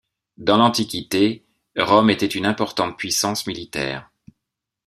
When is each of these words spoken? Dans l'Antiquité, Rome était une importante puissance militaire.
Dans 0.37 0.57
l'Antiquité, 0.57 1.45
Rome 1.77 2.09
était 2.09 2.25
une 2.25 2.47
importante 2.47 2.97
puissance 2.97 3.45
militaire. 3.45 4.09